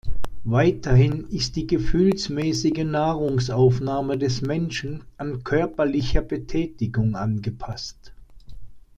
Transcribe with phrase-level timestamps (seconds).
[0.49, 8.11] Weiterhin ist die gefühlsmäßige Nahrungsaufnahme des Menschen an körperlicher Betätigung angepasst.